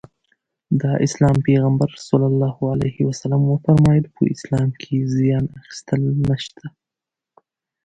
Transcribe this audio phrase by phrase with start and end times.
[0.81, 2.07] د اسلام پيغمبر ص
[3.49, 6.65] وفرمايل په اسلام کې زيان اخيستل نشته.